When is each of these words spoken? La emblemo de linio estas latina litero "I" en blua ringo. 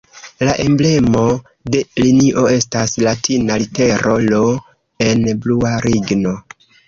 La 0.47 0.53
emblemo 0.61 1.19
de 1.75 1.81
linio 2.03 2.45
estas 2.53 2.95
latina 3.09 3.59
litero 3.63 4.15
"I" 4.41 4.41
en 5.11 5.23
blua 5.47 5.75
ringo. 5.87 6.35